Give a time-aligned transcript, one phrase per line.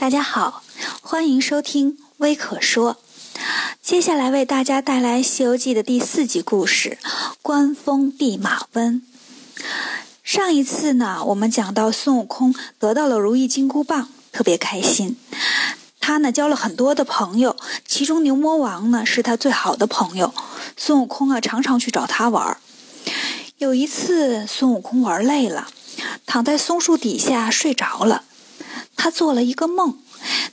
[0.00, 0.62] 大家好，
[1.02, 2.98] 欢迎收听微可说。
[3.82, 6.98] 接下来为大家带来《西游记》的第四集故事——
[7.42, 9.02] 官封弼马温。
[10.22, 15.16] 上一次呢，我们讲到孙悟空得到了如意金箍棒，特别开心。
[15.98, 20.32] 他呢交了很多的朋友，其中牛魔王呢是他最好的朋友。
[20.76, 22.56] 孙悟空啊常常去找他玩。
[23.56, 25.66] 有一次，孙悟空玩累了，
[26.24, 28.22] 躺在松树底下睡着了。
[28.98, 29.96] 他做了一个梦，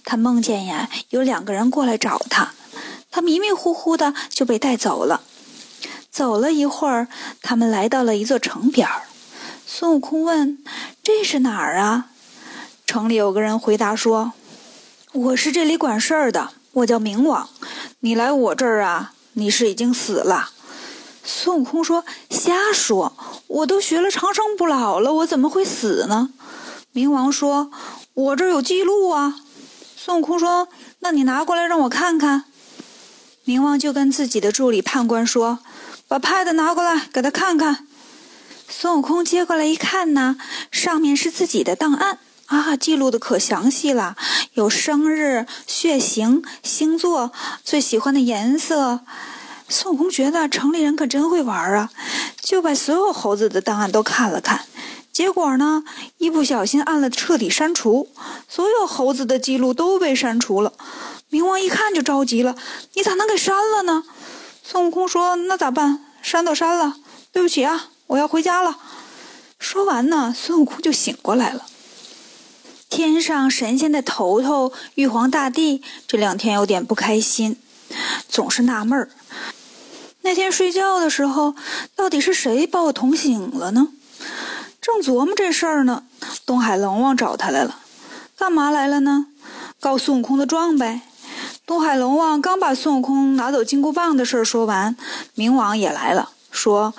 [0.05, 2.53] 他梦见呀有两个人过来找他，
[3.11, 5.21] 他迷迷糊糊的就被带走了。
[6.11, 7.07] 走了一会儿，
[7.41, 8.87] 他们来到了一座城边。
[9.67, 10.59] 孙悟空问
[11.03, 12.11] ：“这是哪儿啊？”
[12.85, 14.33] 城里有个人回答说
[15.11, 17.49] ：“我是这里管事儿的，我叫明王。
[18.01, 20.51] 你来我这儿啊，你是已经死了。”
[21.25, 23.11] 孙悟空说：“瞎说！
[23.47, 26.29] 我都学了长生不老了，我怎么会死呢？”
[26.95, 27.69] 冥王说。
[28.13, 29.35] 我这有记录啊！
[29.97, 32.45] 孙悟空说：“那你拿过来让我看看。”
[33.45, 35.59] 冥王就跟自己的助理判官说
[36.07, 37.85] ：“把 pad 拿过来，给他看看。”
[38.69, 40.37] 孙悟空接过来一看呢，
[40.71, 44.15] 上面是自己的档案啊，记录的可详细了，
[44.53, 47.33] 有生日、血型、星座、
[47.65, 49.01] 最喜欢的颜色。
[49.67, 51.89] 孙悟空觉得城里人可真会玩啊，
[52.39, 54.63] 就把所有猴子的档案都看了看。
[55.15, 55.85] 结果呢，
[56.17, 58.09] 一不小心按了彻底删除，
[58.49, 60.73] 所有猴子的记录都被删除了。
[61.31, 62.57] 冥王一看就着急了
[62.95, 64.03] ：“你咋能给删了呢？”
[64.61, 66.05] 孙悟空说：“那咋办？
[66.21, 66.97] 删都删了，
[67.31, 68.77] 对不起啊，我要回家了。”
[69.57, 71.65] 说完呢，孙悟空就醒过来了。
[72.89, 77.55] 天上神仙的头头玉皇大帝这两天有点不开心，
[78.27, 79.09] 总是纳闷儿：
[80.23, 81.55] 那天睡觉的时候，
[81.95, 83.87] 到底是谁把我捅醒了呢？
[84.85, 86.03] 正琢磨这事儿呢，
[86.45, 87.79] 东海龙王找他来了，
[88.37, 89.25] 干嘛来了呢？
[89.79, 91.01] 告孙悟空的状呗。
[91.65, 94.95] 东海龙王刚把孙悟空拿走金箍棒的事儿说完，
[95.35, 96.93] 冥王也来了，说：“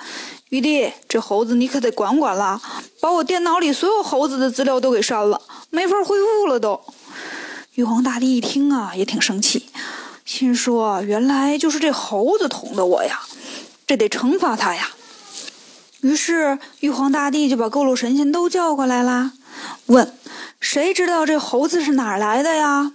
[0.51, 2.61] 玉帝，这猴子你可得管管了，
[2.99, 6.81] 把我电脑里所有猴子的资料都给删了，没法恢复了都。”
[7.75, 9.69] 玉皇大帝一听啊，也挺生气，
[10.25, 13.21] 心说：“原来就是这猴子捅的我呀，
[13.87, 14.89] 这得惩罚他呀。”
[16.01, 19.31] 于是，玉皇大帝就把各路神仙都叫过来啦，
[19.87, 20.13] 问
[20.61, 22.91] ：“谁知道这猴子是哪儿来的呀？”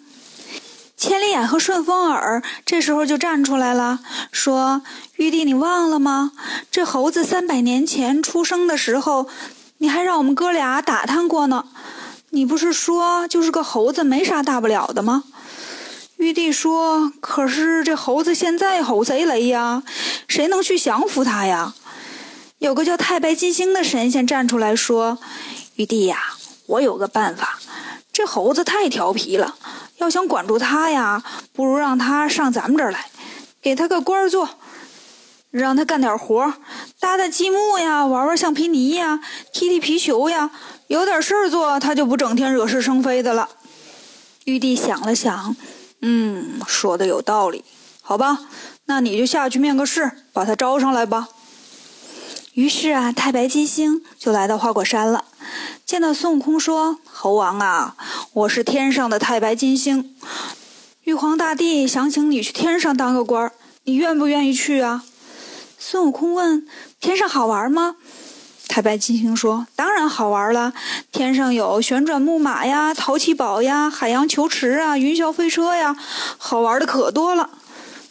[0.97, 3.99] 千里眼和顺风耳这时候就站出来了，
[4.31, 4.83] 说
[5.17, 6.31] ：“玉帝，你忘了吗？
[6.71, 9.27] 这猴子三百年前出生的时候，
[9.79, 11.65] 你还让我们哥俩打探过呢。
[12.31, 15.25] 你不是说就是个猴子，没啥大不了的吗？”
[16.19, 19.83] 玉帝说：“可是这猴子现在吼贼雷呀，
[20.29, 21.75] 谁能去降服他呀？”
[22.63, 25.19] 有个叫太白金星的神仙站出来说
[25.75, 26.17] ：“玉帝呀，
[26.67, 27.59] 我有个办法。
[28.13, 29.57] 这猴子太调皮了，
[29.97, 31.21] 要想管住他呀，
[31.53, 33.07] 不如让他上咱们这儿来，
[33.61, 34.49] 给他个官儿做，
[35.51, 36.55] 让他干点活，
[37.01, 39.19] 搭搭积木呀，玩玩橡皮泥呀，
[39.53, 40.49] 踢踢皮球呀，
[40.87, 43.49] 有点事儿做，他就不整天惹是生非的了。”
[44.47, 45.57] 玉帝想了想，
[46.01, 47.65] 嗯，说的有道理，
[48.03, 48.39] 好吧，
[48.85, 51.29] 那你就下去面个试，把他招上来吧。
[52.55, 55.25] 于是啊，太白金星就来到花果山了。
[55.87, 57.97] 见到孙悟空，说：“猴王啊，
[58.35, 60.15] 我是天上的太白金星，
[61.05, 63.53] 玉皇大帝想请你去天上当个官儿，
[63.85, 65.03] 你愿不愿意去啊？”
[65.79, 66.67] 孙悟空问
[67.01, 67.97] ：“天上好玩吗？”
[68.69, 70.75] 太白金星说：“当然好玩了，
[71.11, 75.97] 天上有旋转木马呀、淘气堡呀、海洋球池啊、云霄飞车呀，
[76.37, 77.49] 好玩的可多了。”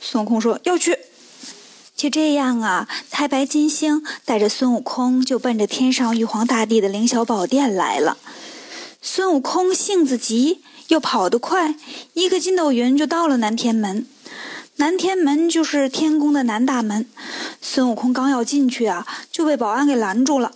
[0.02, 0.98] 孙悟空说：“要去。”
[2.02, 8.18] 就这样啊，太白金星带着孙悟空就奔着天上玉皇大帝的凌霄宝殿来了。
[9.04, 11.76] 孙悟空性子急，又跑得快，
[12.16, 14.08] 一个筋斗云就到了南天门。
[14.78, 17.06] 南天门就是天宫的南大门。
[17.62, 20.54] 孙悟空刚要进去啊，就被保安给拦住了。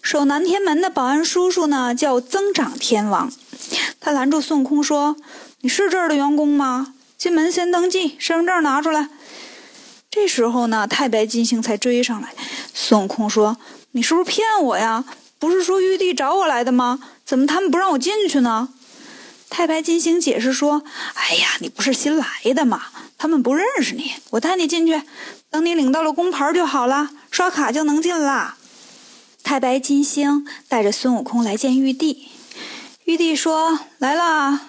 [0.00, 3.32] 守南天门的保安叔叔呢，叫增长天王。
[3.98, 5.16] 他拦住孙悟空说
[5.62, 6.94] ：“你是这儿的员工吗？
[7.18, 9.08] 进门先登记，身份证拿出来。”
[10.16, 12.32] 这时候呢，太白金星才追上来。
[12.72, 13.58] 孙悟空说
[13.92, 15.04] ：“你是不是骗我呀？
[15.38, 16.98] 不是说玉帝找我来的吗？
[17.26, 18.70] 怎么他们不让我进去呢？”
[19.50, 20.82] 太白金星解释说
[21.12, 22.84] ：“哎呀，你不是新来的吗？
[23.18, 25.02] 他们不认识你，我带你进去，
[25.50, 28.56] 等你领到了工牌就好了，刷卡就能进啦。”
[29.44, 32.28] 太白金星带着孙悟空来见玉帝。
[33.04, 34.62] 玉帝说：“来啦，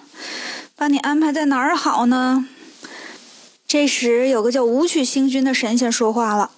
[0.76, 2.46] 把你安排在哪儿好呢？”
[3.68, 6.52] 这时，有个叫武曲星君的神仙说话了：“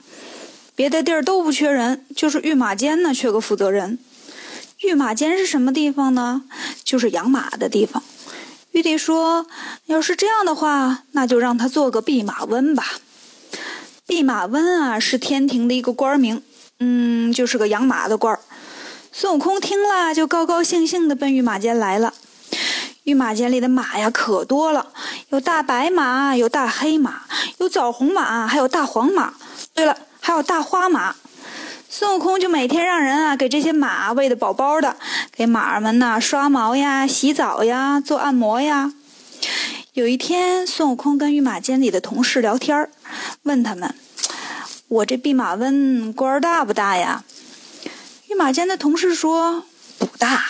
[0.75, 3.97] 别的地儿都不缺人，就是御马监呢缺个负责人。
[4.81, 6.43] 御马监是什么地方呢？
[6.83, 8.03] 就是养马的地方。
[8.73, 9.47] 玉帝说
[9.87, 12.99] ：“要是这样的话，那就让他做个弼马温吧。”
[14.05, 16.43] 弼马温啊，是天庭的一个官名，
[16.79, 18.39] 嗯，就是个养马的官。
[19.11, 22.13] 孙悟空听了，就高高兴兴地奔御马监来了。
[23.09, 24.85] 御马监里的马呀，可多了，
[25.29, 27.21] 有大白马，有大黑马，
[27.57, 29.33] 有枣红马，还有大黄马。
[29.73, 31.15] 对了，还有大花马。
[31.89, 34.95] 孙悟空就每天让人啊，给这些马喂得饱饱的，
[35.31, 38.93] 给马儿们呐刷毛呀、洗澡呀、做按摩呀。
[39.93, 42.91] 有一天，孙悟空跟御马监里的同事聊天
[43.41, 43.95] 问他们
[44.87, 47.23] ：“我这弼马温官大不大呀？”
[48.29, 49.63] 御马监的同事说
[49.97, 50.43] ：“不大，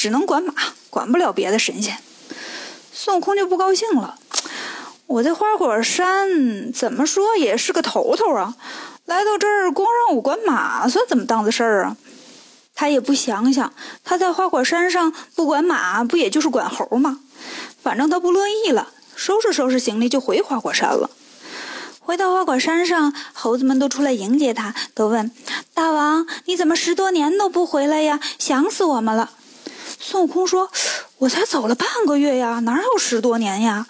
[0.00, 0.54] 只能管马，
[0.88, 1.98] 管不了别的神仙。”
[2.90, 4.18] 孙悟空就不高兴了
[5.04, 8.54] ：“我在花果山怎么说也是个头头啊，
[9.04, 11.98] 来到这儿光让我管马，算怎么档子事儿啊？”
[12.74, 13.70] 他也不想想，
[14.02, 17.20] 他在花果山上不管马，不也就是管猴吗？
[17.82, 21.10] 反正他不乐意了，收拾收拾行李就回花果山了。
[22.00, 25.30] 回到花果山上，猴子们都出来迎接他，都问
[25.74, 28.18] ：“大王，你怎么十多年都不回来呀？
[28.38, 29.32] 想死我们了。”
[30.10, 30.68] 孙悟空说
[31.18, 33.86] ：“我才走了半个月呀，哪有十多年呀？”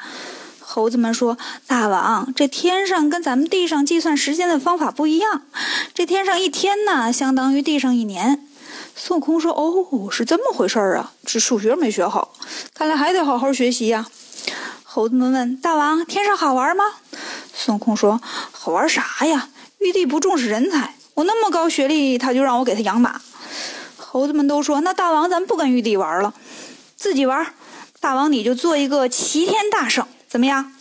[0.61, 5.41] 猴子们说：“大王，这天上跟咱们地上计算时间的方法不一样，
[5.95, 8.47] 这天上一天呢，相当于地上一年。”
[8.95, 12.35] 孙悟空说：“哦，是这么回事儿啊，这数学没学好，
[12.75, 14.07] 看来还得好好学习呀。”
[14.85, 16.85] 猴子们问：“大王，天上好玩吗？”
[17.55, 18.21] 孙悟空说
[18.53, 19.49] ：“好玩啥呀？
[19.79, 23.19] 玉帝不重视人才，我那么高学历，他就让我给他养马。”
[24.13, 26.35] 猴子们都说：“那大王，咱不跟玉帝玩了，
[26.97, 27.55] 自己玩。
[28.01, 30.73] 大王你就做一个齐天大圣，怎么样？”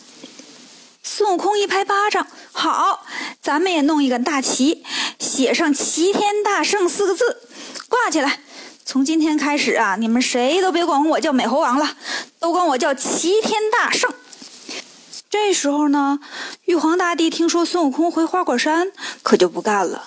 [1.04, 3.06] 孙悟空一拍巴掌：“好，
[3.40, 4.82] 咱们也弄一个大旗，
[5.20, 7.42] 写上‘齐天大圣’四个字，
[7.88, 8.40] 挂起来。”
[8.84, 11.88] 从今天开始啊，你们谁都别管我叫美猴王了，
[12.40, 14.12] 都管我叫齐天大圣。
[15.30, 16.18] 这时候呢，
[16.64, 18.90] 玉皇大帝听说孙悟空回花果山，
[19.22, 20.06] 可就不干了。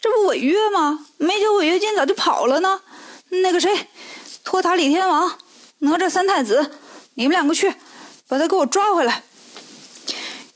[0.00, 1.06] 这不违约吗？
[1.18, 2.80] 没交违约金咋就跑了呢？
[3.28, 3.88] 那个谁，
[4.42, 5.38] 托塔李天王、
[5.80, 6.70] 哪吒三太子，
[7.14, 7.74] 你们两个去，
[8.26, 9.22] 把他给我抓回来。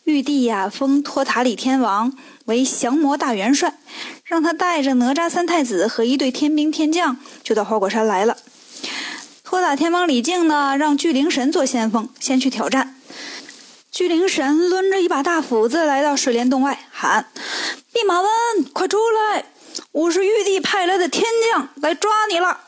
[0.05, 2.13] 玉帝呀，封托塔李天王
[2.47, 3.75] 为降魔大元帅。
[4.25, 8.39] 让他带着哪吒三太子和一队天兵天将，就到花果山来了。
[9.45, 12.99] 托塔天王李靖呢，让巨灵神做先锋，先去挑战。
[13.93, 17.27] 巨灵神抡着一把大斧子来到水帘洞外，喊
[17.95, 18.29] ：“弼马温，
[18.73, 19.45] 快出来！
[19.93, 22.59] 我是玉帝派来的天将，来抓你了。”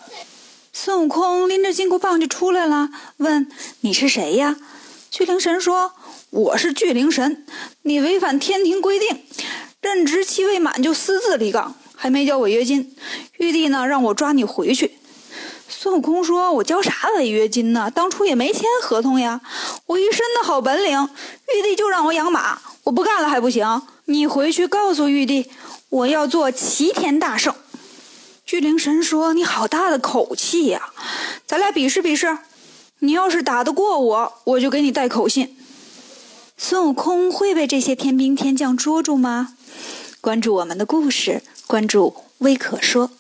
[0.73, 3.49] 孙悟空拎着金箍棒就出来了，问
[3.83, 4.55] ：“你是谁呀？”
[5.11, 5.91] 巨灵神说
[6.31, 7.45] ：“我是巨灵神，
[7.83, 9.25] 你违反天庭规定。”
[9.83, 12.95] 任职期未满就私自离岗，还没交违约金，
[13.39, 14.93] 玉帝呢让我抓你回去。
[15.69, 17.91] 孙悟空说：“我交啥违约金呢？
[17.93, 19.41] 当初也没签合同呀！
[19.87, 21.09] 我一身的好本领，
[21.53, 23.83] 玉帝就让我养马，我不干了还不行？
[24.07, 25.51] 你回去告诉玉帝，
[25.89, 27.55] 我要做齐天大圣。”
[28.47, 30.91] 巨灵神说：“你好大的口气呀！
[31.47, 32.39] 咱俩比试比试，
[33.01, 35.57] 你要是打得过我，我就给你带口信。”
[36.57, 39.57] 孙悟空会被这些天兵天将捉住吗？
[40.21, 43.11] 关注我们的故事，关注微可说。